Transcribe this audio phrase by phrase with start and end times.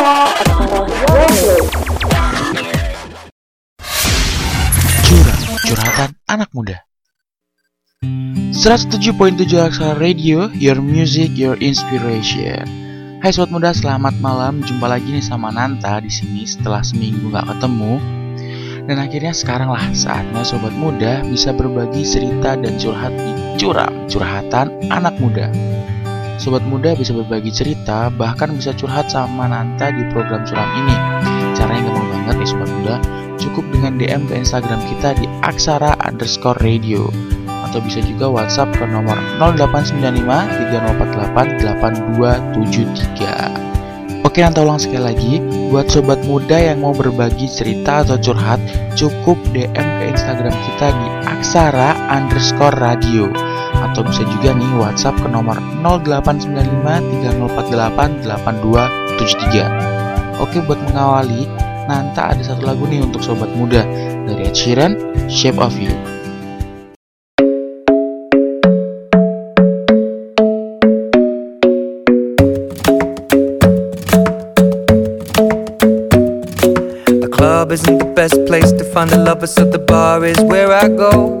[0.00, 0.32] Curang,
[5.68, 6.88] curhatan anak muda
[8.48, 8.96] 107.7
[9.60, 12.64] Aksara Radio, your music, your inspiration
[13.20, 14.64] Hai sobat muda, selamat malam.
[14.64, 18.00] Jumpa lagi nih sama Nanta di sini setelah seminggu nggak ketemu.
[18.88, 24.72] Dan akhirnya sekarang lah saatnya sobat muda bisa berbagi cerita dan curhat di curam, curhatan
[24.88, 25.52] anak muda.
[26.40, 30.96] Sobat muda bisa berbagi cerita, bahkan bisa curhat sama Nanta di program curam ini.
[31.52, 32.96] Caranya gampang banget nih sobat muda,
[33.36, 37.12] cukup dengan DM ke Instagram kita di aksara underscore radio
[37.68, 40.16] atau bisa juga WhatsApp ke nomor 0895
[40.72, 44.24] 3048 8273.
[44.24, 45.44] Oke, nanti ulang sekali lagi.
[45.68, 48.64] Buat sobat muda yang mau berbagi cerita atau curhat,
[48.96, 53.49] cukup DM ke Instagram kita di aksara underscore radio.
[53.90, 59.66] Atau bisa juga nih WhatsApp ke nomor 0895 3048 8273.
[60.40, 61.44] Oke, buat mengawali,
[61.90, 63.82] nanti ada satu lagu nih untuk sobat muda
[64.24, 64.94] dari Ed Sheeran,
[65.26, 66.20] Shape of You.
[77.40, 80.88] club isn't the best place to find a lover, so the bar is where I
[80.88, 81.40] go.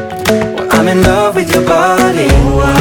[0.81, 2.80] I'm in love with your body.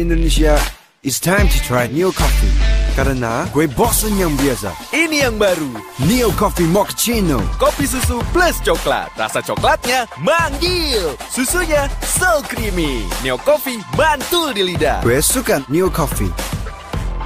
[0.00, 0.56] Indonesia,
[1.04, 2.48] it's time to try Neo Coffee.
[2.96, 4.72] Karena gue bosen yang biasa.
[4.90, 5.76] Ini yang baru,
[6.08, 7.38] Neo Coffee Mochaccino.
[7.60, 9.12] kopi susu plus coklat.
[9.14, 13.04] Rasa coklatnya manggil, susunya so creamy.
[13.22, 15.04] Neo Coffee mantul di lidah.
[15.04, 16.32] Gue suka Neo Coffee.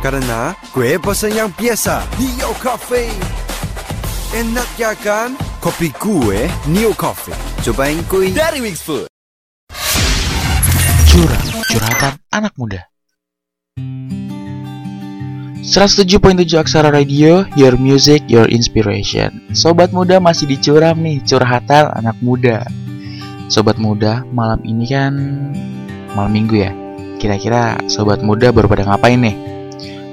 [0.03, 2.05] Karena gue bosen yang biasa.
[2.21, 3.09] Neo Coffee.
[4.35, 5.39] Enak ya kan?
[5.63, 7.33] Kopi gue Neo Coffee.
[7.65, 8.35] Cobain kuy.
[8.35, 9.09] Dari Wings Food.
[11.15, 11.44] Curang,
[11.75, 12.87] curhatan anak muda.
[15.67, 19.43] 107.7 Aksara Radio, your music, your inspiration.
[19.51, 22.63] Sobat muda masih dicuram nih, curhatan anak muda.
[23.51, 25.19] Sobat muda, malam ini kan
[26.15, 26.71] malam minggu ya.
[27.19, 29.37] Kira-kira sobat muda baru pada ngapain nih?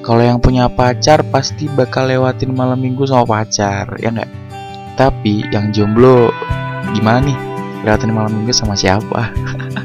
[0.02, 4.32] Kalau yang punya pacar pasti bakal lewatin malam minggu sama pacar, ya nggak?
[4.98, 6.34] Tapi yang jomblo
[6.98, 7.38] gimana nih?
[7.86, 9.30] Lewatin malam minggu sama siapa?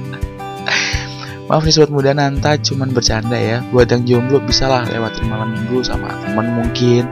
[1.46, 3.62] Maaf nih sobat muda Nanta cuman bercanda ya.
[3.70, 7.06] Buat yang jomblo bisalah lewatin malam minggu sama temen mungkin.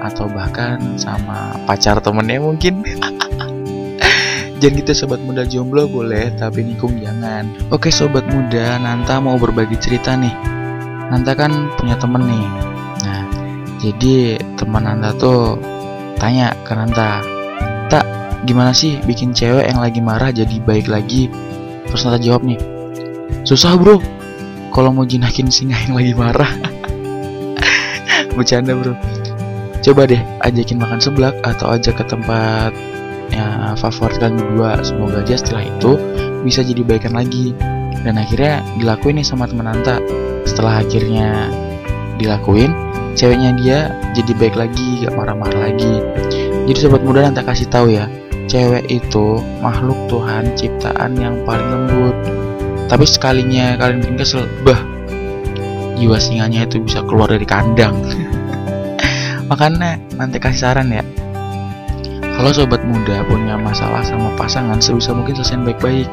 [0.00, 2.80] Atau bahkan sama pacar temennya mungkin.
[4.64, 7.44] Jangan gitu sobat muda jomblo boleh Tapi nikung jangan.
[7.68, 10.32] Oke sobat muda Nanta mau berbagi cerita nih.
[11.12, 12.46] Nanta kan punya temen nih.
[13.04, 13.22] Nah
[13.84, 15.60] jadi teman Nanta tuh
[16.16, 17.20] Tanya ke Nanta
[17.92, 18.06] Tak
[18.48, 21.28] gimana sih bikin cewek yang lagi marah jadi baik lagi?
[21.84, 22.73] Terus Nanta jawab nih
[23.44, 24.00] Susah bro.
[24.72, 26.48] Kalau mau jinakin singa yang lagi marah.
[28.40, 28.96] Bercanda bro.
[29.84, 32.72] Coba deh ajakin makan seblak Atau ajak ke tempat
[33.28, 34.80] ya, favorit kalian berdua.
[34.80, 36.00] Semoga aja setelah itu
[36.40, 37.52] Bisa jadi baikan lagi.
[38.00, 40.00] Dan akhirnya dilakuin nih sama temen Anta.
[40.48, 41.52] Setelah akhirnya
[42.16, 42.72] dilakuin
[43.12, 43.78] Ceweknya dia
[44.16, 46.00] jadi baik lagi Gak marah-marah lagi.
[46.64, 48.08] Jadi sobat muda Anta kasih tahu ya
[48.48, 52.43] Cewek itu makhluk Tuhan ciptaan yang paling lembut
[52.94, 54.78] tapi sekalinya kalian bikin kesel bah
[55.98, 57.90] jiwa singanya itu bisa keluar dari kandang.
[59.50, 61.02] Makanya nanti kasih saran ya.
[62.22, 66.06] Kalau sobat muda punya masalah sama pasangan sebisa mungkin selesaiin baik-baik.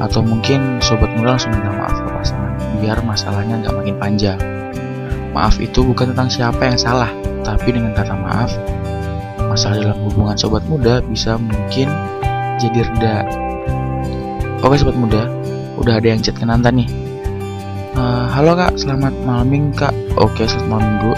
[0.00, 4.40] Atau mungkin sobat muda langsung minta maaf ke pasangan biar masalahnya nggak makin panjang.
[5.36, 7.12] Maaf itu bukan tentang siapa yang salah
[7.44, 8.56] tapi dengan kata maaf
[9.52, 11.92] masalah dalam hubungan sobat muda bisa mungkin
[12.56, 13.16] jadi reda.
[14.64, 15.28] Oke sobat muda
[15.76, 16.88] udah ada yang chat ke Nanta nih
[17.96, 18.76] "Eh, halo kak.
[18.76, 19.94] Selamat malam minggu kak.
[20.20, 21.12] Oke selamat malam minggu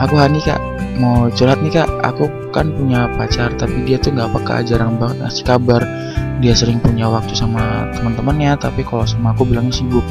[0.00, 0.60] aku Hani kak.
[0.96, 1.88] Mau curhat nih kak.
[2.00, 4.64] Aku kan punya pacar tapi dia tuh nggak peka.
[4.64, 5.84] Jarang banget ngasih kabar.
[6.40, 10.04] Dia sering punya waktu sama teman-temannya tapi kalau sama aku bilangnya sibuk.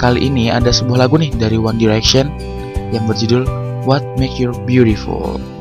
[0.00, 2.32] Kali ini ada sebuah lagu nih dari One Direction
[2.88, 3.44] yang berjudul
[3.84, 5.59] What Make You Beautiful.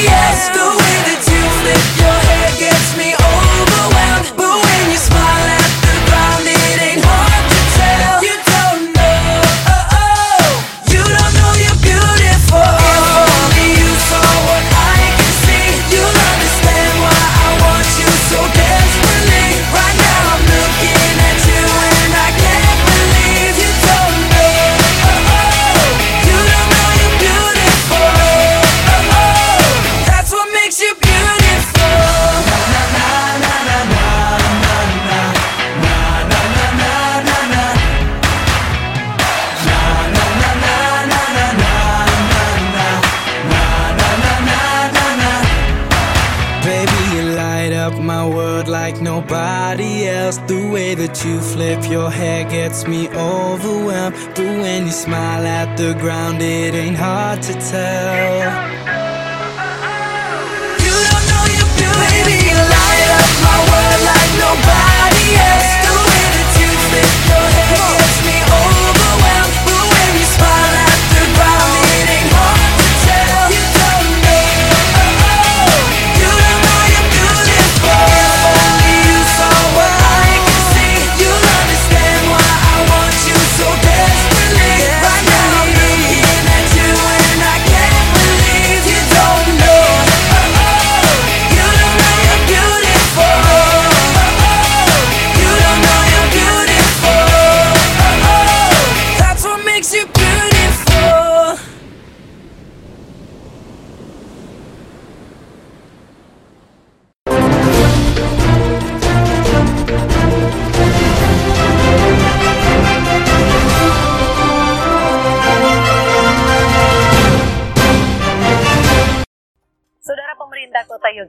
[0.00, 2.21] yes, the way that you live your
[52.86, 54.16] me overwhelmed.
[54.34, 58.38] But when you smile at the ground, it ain't hard to tell.
[60.84, 62.10] You don't know you're beautiful.
[62.10, 65.70] Baby, you light up my world like nobody else.
[65.86, 68.71] The way that you flip your hair gets me overwhelmed.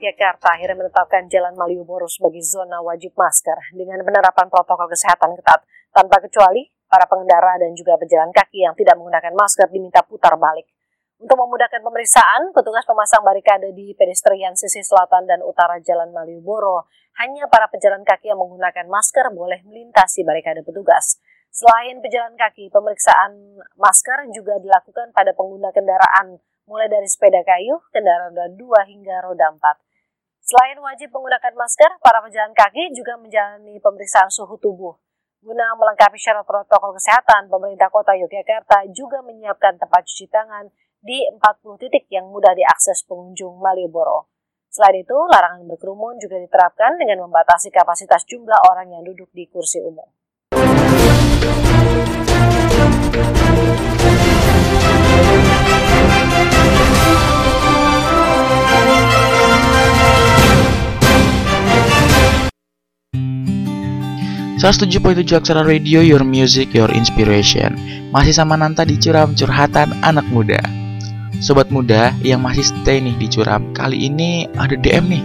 [0.04, 5.64] Yogyakarta akhirnya menetapkan Jalan Malioboro sebagai zona wajib masker dengan penerapan protokol kesehatan ketat.
[5.96, 10.68] Tanpa kecuali, para pengendara dan juga pejalan kaki yang tidak menggunakan masker diminta putar balik.
[11.24, 16.92] Untuk memudahkan pemeriksaan, petugas pemasang barikade di pedestrian sisi selatan dan utara Jalan Malioboro.
[17.24, 21.24] Hanya para pejalan kaki yang menggunakan masker boleh melintasi barikade petugas.
[21.48, 28.36] Selain pejalan kaki, pemeriksaan masker juga dilakukan pada pengguna kendaraan mulai dari sepeda kayu, kendaraan
[28.36, 29.93] roda 2 hingga roda 4.
[30.44, 34.92] Selain wajib menggunakan masker, para pejalan kaki juga menjalani pemeriksaan suhu tubuh.
[35.40, 40.68] Guna melengkapi syarat protokol kesehatan, pemerintah kota Yogyakarta juga menyiapkan tempat cuci tangan
[41.00, 44.28] di 40 titik yang mudah diakses pengunjung Malioboro.
[44.68, 49.80] Selain itu, larangan berkerumun juga diterapkan dengan membatasi kapasitas jumlah orang yang duduk di kursi
[49.80, 50.12] umum.
[64.64, 67.76] Salah 7.7 Aksara Radio, Your Music, Your Inspiration.
[68.16, 70.64] Masih sama Nanta di Curam Curhatan Anak Muda.
[71.44, 75.24] Sobat muda yang masih stay nih di Curam Kali ini ada DM nih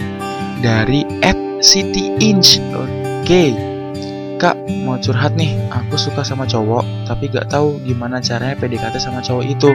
[0.58, 3.54] Dari at City Inch Oke.
[4.42, 9.22] Kak, mau curhat nih Aku suka sama cowok Tapi gak tahu gimana caranya PDKT sama
[9.22, 9.70] cowok itu.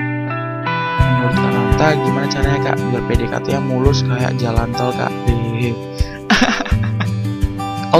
[1.00, 5.08] Menurut Kak Nanta, gimana caranya kak Biar PDKT yang mulus kayak jalan tol kak.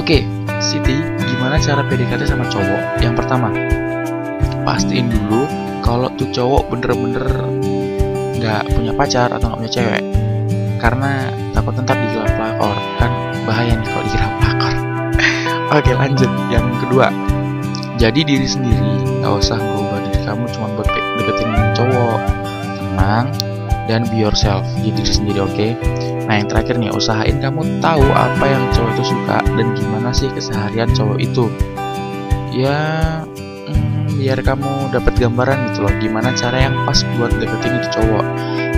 [0.04, 0.28] Oke,
[0.60, 1.13] Siti,
[1.44, 3.04] gimana cara PDKT sama cowok?
[3.04, 3.52] Yang pertama,
[4.64, 5.44] pastiin dulu
[5.84, 7.28] kalau tuh cowok bener-bener
[8.40, 10.04] nggak punya pacar atau nggak punya cewek.
[10.80, 13.12] Karena takut ntar dikira pelakor, kan
[13.44, 14.74] bahaya nih kalau dikira pelakor.
[15.84, 17.12] Oke lanjut, yang kedua,
[18.00, 20.88] jadi diri sendiri, nggak usah merubah diri kamu cuma buat
[21.20, 22.22] deketin cowok.
[22.80, 23.28] Tenang
[23.86, 25.68] dan be yourself, jadi diri sendiri, oke?
[26.28, 30.32] Nah yang terakhir nih, usahain kamu tahu apa yang cowok itu suka dan gimana sih
[30.32, 31.46] keseharian cowok itu.
[32.56, 32.80] Ya,
[33.68, 38.26] hmm, biar kamu dapat gambaran gitu loh, gimana cara yang pas buat deketin itu cowok.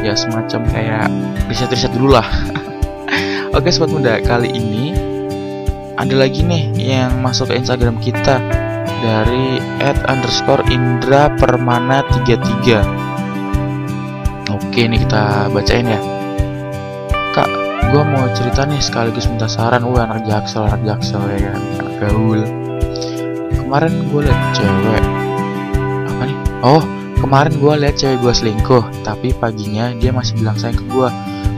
[0.02, 1.08] Ya semacam kayak
[1.50, 2.26] riset-riset dulu lah.
[3.58, 4.92] Oke sobat muda, kali ini
[5.96, 8.44] ada lagi nih yang masuk ke Instagram kita
[9.00, 12.95] dari at underscore Indra Permana 33
[14.76, 15.96] Oke nih kita bacain ya.
[17.32, 17.48] Kak,
[17.96, 19.88] gue mau cerita nih sekaligus minta saran.
[19.88, 22.44] Wah anak jaksel, anak jaksel ya kan Anak gaul.
[23.56, 25.04] Kemarin gue liat cewek.
[26.12, 26.38] Apa nih?
[26.60, 26.84] Oh,
[27.24, 31.08] kemarin gue liat cewek gue selingkuh Tapi paginya dia masih bilang sayang ke gue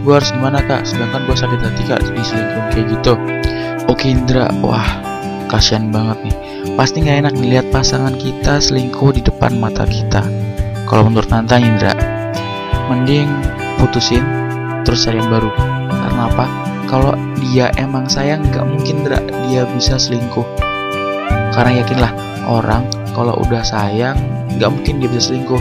[0.05, 0.85] Gue harus gimana kak?
[0.85, 3.13] Sedangkan gue sakit hati kak diselingkuhin kayak gitu.
[3.89, 4.85] Oke Indra, wah
[5.49, 6.35] kasihan banget nih.
[6.77, 10.21] Pasti gak enak ngeliat pasangan kita selingkuh di depan mata kita.
[10.85, 12.06] Kalau menurut Nanta Indra
[12.87, 13.27] Mending
[13.77, 14.23] putusin
[14.87, 15.51] terus cari yang baru.
[15.91, 16.45] Karena apa?
[16.87, 17.13] Kalau
[17.43, 19.03] dia emang sayang nggak mungkin
[19.51, 20.47] dia bisa selingkuh.
[21.51, 22.11] Karena yakinlah
[22.47, 24.15] orang kalau udah sayang
[24.55, 25.59] nggak mungkin dia bisa selingkuh.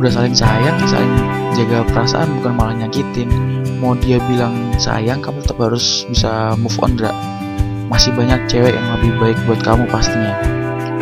[0.00, 1.12] Udah saling sayang saling
[1.52, 3.28] jaga perasaan bukan malah nyakitin.
[3.84, 7.12] Mau dia bilang sayang kamu tetap harus bisa move on Dra.
[7.90, 10.38] masih banyak cewek yang lebih baik buat kamu pastinya.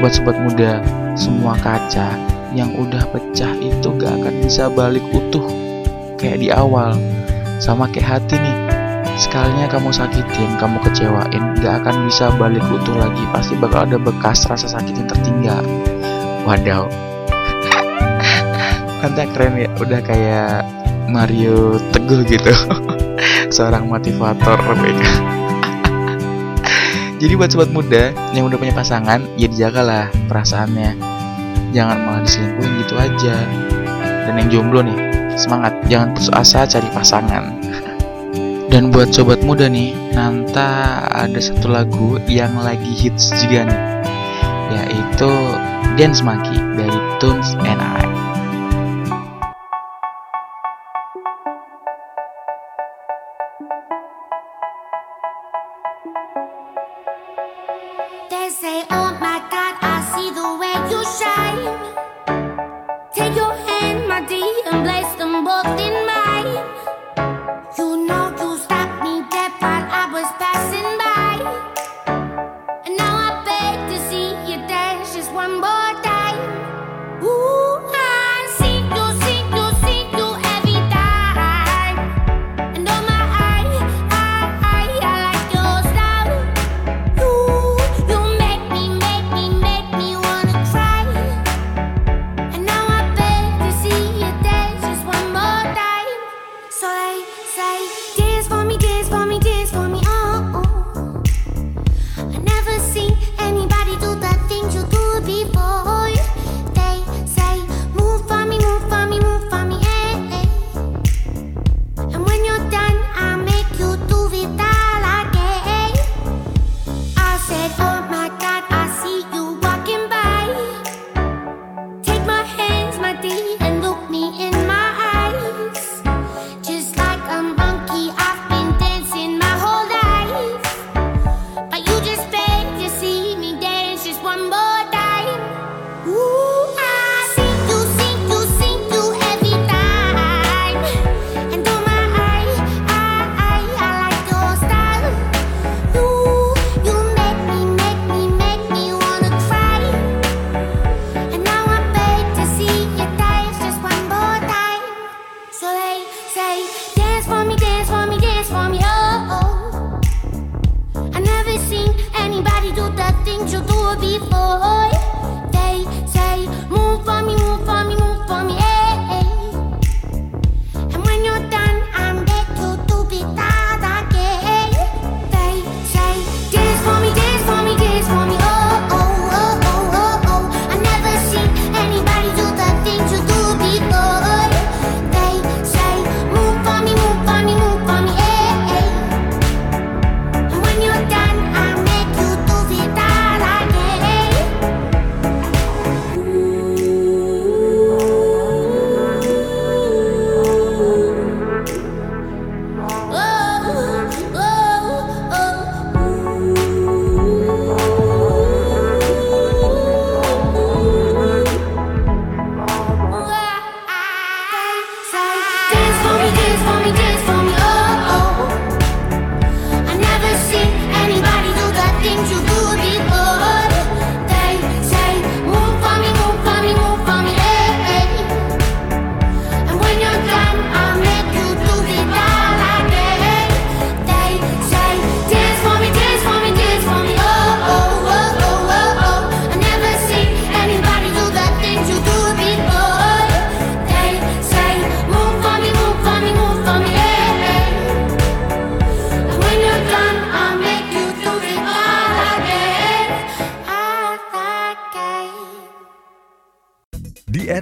[0.01, 0.81] Buat sobat muda
[1.15, 5.47] semua kaca yang udah pecah itu gak akan bisa balik utuh
[6.19, 6.99] kayak di awal.
[7.63, 8.59] Sama kayak hati nih
[9.19, 13.23] sekalinya kamu sakitin kamu kecewain gak akan bisa balik utuh lagi.
[13.31, 15.63] Pasti bakal ada bekas rasa sakit yang tertinggal.
[16.43, 16.91] Wadaw.
[19.07, 20.67] Nanti keren ya udah kayak
[21.07, 22.51] Mario Teguh gitu.
[23.55, 25.09] Seorang motivator mereka
[27.23, 31.08] jadi buat sobat muda yang udah punya pasangan ya dijagalah perasaannya
[31.73, 33.35] jangan malah diselingkuhin gitu aja.
[34.29, 34.99] Dan yang jomblo nih
[35.39, 35.73] semangat.
[35.87, 37.45] Jangan putus asa cari pasangan.
[38.73, 40.61] Dan buat sobat muda nih nanti
[41.15, 43.81] ada satu lagu yang lagi hits juga nih.
[44.69, 45.31] Yaitu
[45.97, 47.78] Dance Monkey dari Tunes and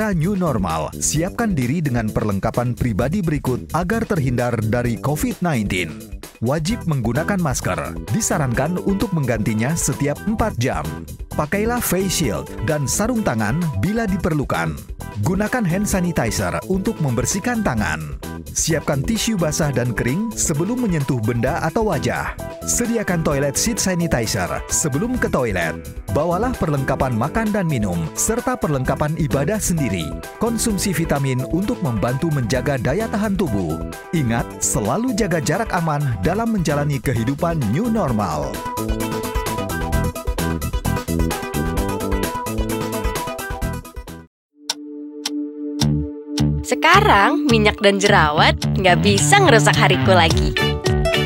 [0.07, 5.67] era new normal, siapkan diri dengan perlengkapan pribadi berikut agar terhindar dari COVID-19
[6.45, 7.97] wajib menggunakan masker.
[8.13, 10.85] Disarankan untuk menggantinya setiap 4 jam.
[11.37, 14.73] Pakailah face shield dan sarung tangan bila diperlukan.
[15.25, 18.21] Gunakan hand sanitizer untuk membersihkan tangan.
[18.57, 22.33] Siapkan tisu basah dan kering sebelum menyentuh benda atau wajah.
[22.65, 25.77] Sediakan toilet seat sanitizer sebelum ke toilet.
[26.17, 30.09] Bawalah perlengkapan makan dan minum, serta perlengkapan ibadah sendiri.
[30.41, 33.77] Konsumsi vitamin untuk membantu menjaga daya tahan tubuh.
[34.17, 38.51] Ingat, selalu jaga jarak aman dalam menjalani kehidupan new normal.
[46.67, 50.51] Sekarang minyak dan jerawat nggak bisa ngerusak hariku lagi.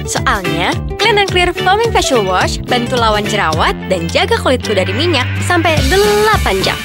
[0.04, 5.24] Soalnya, Clean and Clear Foaming Facial Wash bantu lawan jerawat dan jaga kulitku dari minyak
[5.48, 6.76] sampai 8 jam.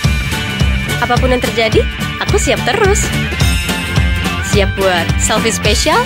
[1.03, 1.83] Apa pun yang terjadi,
[2.23, 3.03] aku siap terus.
[4.55, 5.99] Siap buat selfie spesial?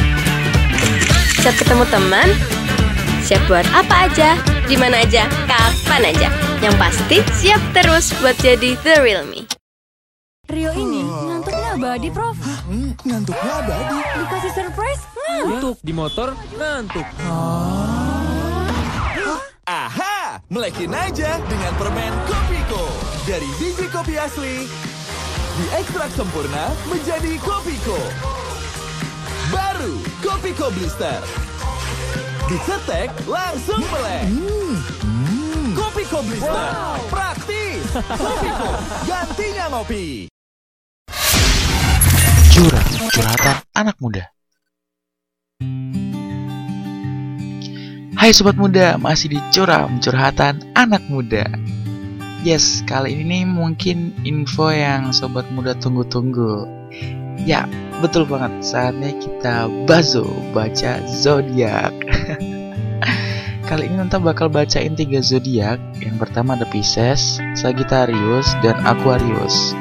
[1.46, 2.28] siap ketemu teman,
[3.22, 4.34] siap buat apa aja,
[4.66, 6.26] di mana aja, kapan aja.
[6.58, 9.46] Yang pasti siap terus buat jadi the real me.
[10.50, 11.30] Rio ini oh.
[11.30, 12.34] ngantuknya abadi, Prof.
[12.42, 13.98] Hah, hmm, ngantuknya abadi?
[14.18, 15.38] Dikasih surprise, nah.
[15.46, 15.76] ngantuk.
[15.86, 17.06] Di motor, ngantuk.
[17.22, 18.66] Ah.
[19.70, 22.90] Aha, melekin aja dengan permen Kopiko.
[23.22, 24.66] Dari biji kopi asli,
[25.62, 28.02] diekstrak sempurna menjadi Kopiko.
[29.50, 31.22] Baru Kopiko Blister.
[32.50, 34.26] Dicetek langsung melek.
[35.70, 36.70] Kopiko Blister.
[37.06, 37.86] Praktis.
[37.94, 38.70] Kopiko,
[39.06, 40.26] gantinya ngopi.
[42.50, 44.24] Curhat, curhatan anak muda.
[48.16, 51.46] Hai sobat muda, masih di curam curhatan anak muda.
[52.42, 56.75] Yes, kali ini nih mungkin info yang sobat muda tunggu-tunggu.
[57.46, 57.62] Ya,
[58.02, 58.58] betul banget.
[58.58, 61.94] Saatnya kita bazo baca zodiak.
[63.70, 65.78] kali ini nanti bakal bacain tiga zodiak.
[66.02, 69.78] Yang pertama ada Pisces, Sagittarius, dan Aquarius.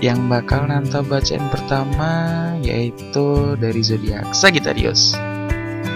[0.00, 2.12] Yang bakal nanti bacain pertama
[2.64, 5.12] yaitu dari zodiak Sagittarius.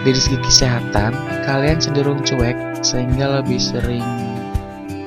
[0.04, 1.16] Dari segi kesehatan,
[1.48, 4.04] kalian cenderung cuek sehingga lebih sering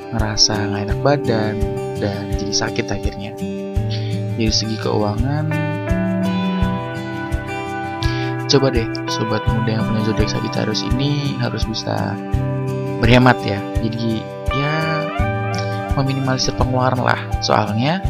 [0.10, 1.54] ngerasa nggak enak badan
[2.02, 3.61] dan jadi sakit akhirnya.
[4.42, 5.54] Dari segi keuangan,
[8.50, 12.18] coba deh sobat muda yang punya zodiak Sagittarius ini harus bisa
[12.98, 13.62] berhemat ya.
[13.86, 15.06] Jadi ya
[15.94, 17.22] meminimalisir pengeluaran lah.
[17.46, 18.02] Soalnya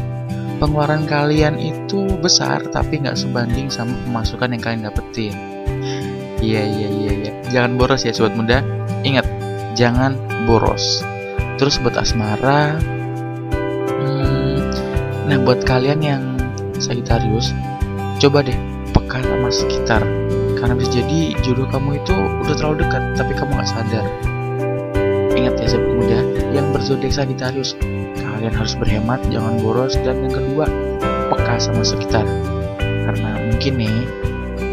[0.56, 5.36] pengeluaran kalian itu besar tapi nggak sebanding sama pemasukan yang kalian dapetin.
[6.40, 7.32] Iya iya iya iya.
[7.52, 8.64] Jangan boros ya sobat muda.
[9.04, 9.28] Ingat,
[9.76, 10.16] jangan
[10.48, 11.04] boros.
[11.60, 12.80] Terus buat asmara,
[15.32, 16.22] nah buat kalian yang
[16.76, 17.56] Sagittarius,
[18.20, 18.58] coba deh
[18.92, 20.04] peka sama sekitar.
[20.60, 22.12] Karena bisa jadi jodoh kamu itu
[22.44, 24.04] udah terlalu dekat, tapi kamu nggak sadar.
[25.32, 26.20] Ingat ya sobat muda,
[26.52, 27.72] yang berzodiak Sagittarius,
[28.20, 30.68] kalian harus berhemat, jangan boros, dan yang kedua
[31.32, 32.28] peka sama sekitar.
[32.78, 33.96] Karena mungkin nih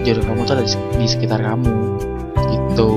[0.04, 0.66] jodoh kamu tuh ada
[1.00, 1.80] di, sekitar kamu
[2.50, 2.92] gitu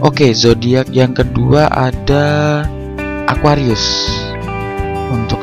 [0.00, 2.64] oke zodiak yang kedua ada
[3.28, 3.84] Aquarius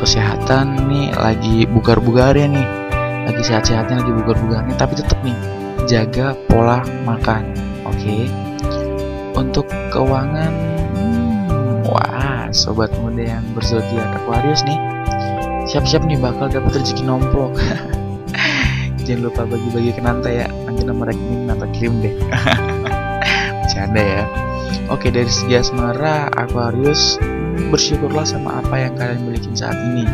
[0.05, 2.67] kesehatan nih lagi bugar-bugarnya nih.
[3.25, 5.33] Lagi sehat-sehatnya lagi bugar-bugarnya tapi tetap nih
[5.89, 7.57] jaga pola makan
[7.89, 8.29] oke?
[9.33, 10.53] Untuk keuangan
[10.93, 14.77] hmm, wah sobat muda yang berzodiak Aquarius nih
[15.65, 17.57] siap-siap nih bakal dapat rezeki nomplok.
[19.05, 22.13] Jangan lupa bagi-bagi ke Nanta ya nanti nomor rekening Nanta kirim deh.
[23.65, 24.23] Bercanda ya
[24.91, 27.19] oke dari segi asmara Aquarius
[27.69, 30.05] bersyukurlah sama apa yang kalian miliki saat ini.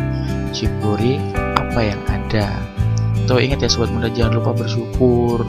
[0.52, 1.18] Syukuri
[1.58, 2.48] apa yang ada.
[3.26, 5.44] Tuh ingat ya sobat muda jangan lupa bersyukur.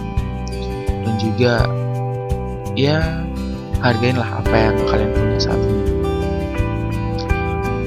[1.04, 1.68] Dan juga
[2.74, 3.24] ya
[3.84, 5.84] hargainlah apa yang kalian punya saat ini.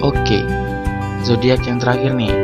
[0.05, 0.41] Oke
[1.27, 2.35] zodiak yang terakhir nih.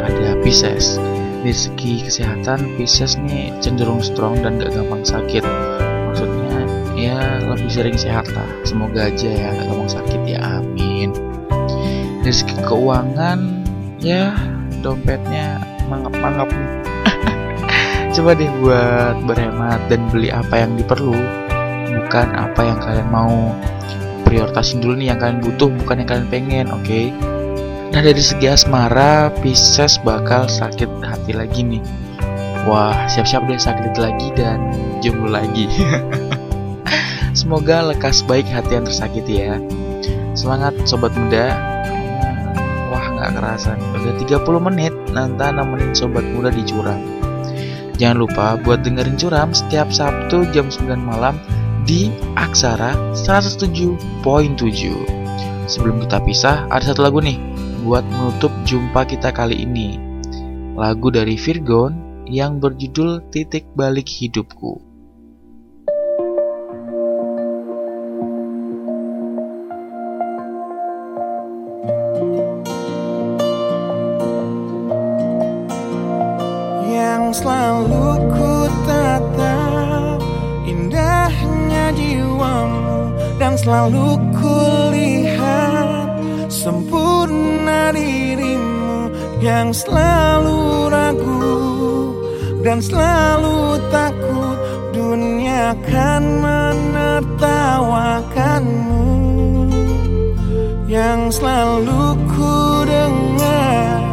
[0.00, 0.98] Ada Pisces.
[1.44, 5.44] Dari segi kesehatan Pisces nih cenderung strong dan gak gampang sakit
[7.54, 11.10] lebih sering sehat lah semoga aja ya gak gampang sakit ya amin
[12.20, 13.38] dari segi keuangan
[14.02, 14.34] ya
[14.82, 16.48] dompetnya mangap-mangap
[18.14, 21.16] coba deh buat berhemat dan beli apa yang diperlu
[22.02, 23.54] bukan apa yang kalian mau
[24.26, 27.14] prioritasin dulu nih yang kalian butuh bukan yang kalian pengen oke okay?
[27.94, 31.78] Nah dari segi asmara, Pisces bakal sakit hati lagi nih.
[32.66, 35.70] Wah, siap-siap deh sakit lagi dan jomblo lagi.
[37.44, 39.60] Semoga lekas baik hati yang tersakiti ya.
[40.32, 41.52] Semangat sobat muda.
[42.88, 44.14] Wah nggak kerasa nih, udah
[44.48, 46.96] 30 menit nanti nemenin sobat muda di curam.
[48.00, 51.36] Jangan lupa buat dengerin curam setiap Sabtu jam 9 malam
[51.84, 54.00] di Aksara 107.7.
[55.68, 57.36] Sebelum kita pisah, ada satu lagu nih
[57.84, 60.00] buat menutup jumpa kita kali ini.
[60.80, 64.93] Lagu dari Virgon yang berjudul Titik Balik Hidupku.
[83.64, 84.60] Selalu ku
[84.92, 86.20] lihat
[86.52, 89.08] Sempurna dirimu
[89.40, 91.56] Yang selalu ragu
[92.60, 94.60] Dan selalu takut
[94.94, 99.08] Dunia akan menertawakanmu.
[100.84, 104.04] Yang selalu ku dengar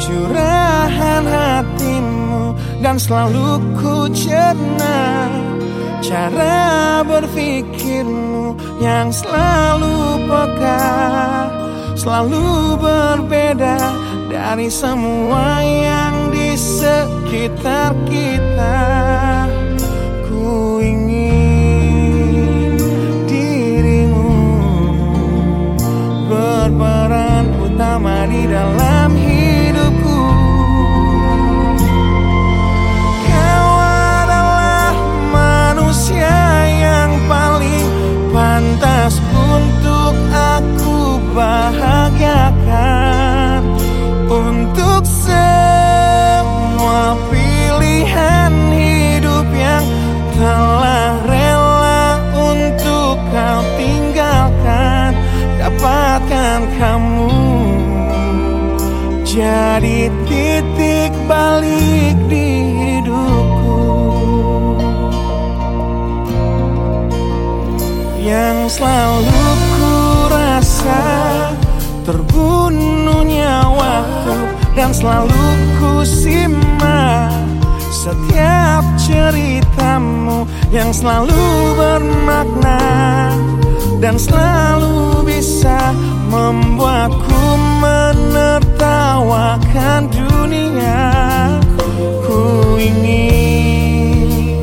[0.00, 5.53] Curahan hatimu Dan selalu ku cerna
[6.04, 10.84] Cara berpikirmu yang selalu peka
[11.96, 13.80] Selalu berbeda
[14.28, 18.76] dari semua yang di sekitar kita.
[20.28, 22.76] Ku ingin
[23.24, 24.28] dirimu
[26.28, 28.83] berperan utama di dalam
[74.74, 75.46] Dan selalu
[75.78, 77.30] ku simak.
[77.94, 81.32] Setiap ceritamu yang selalu
[81.78, 82.82] bermakna
[83.96, 85.96] dan selalu bisa
[86.28, 91.08] membuatku menertawakan dunia.
[92.28, 94.60] Ku ingin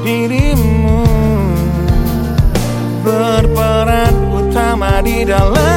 [0.00, 1.04] dirimu
[3.04, 5.69] berperan utama di dalam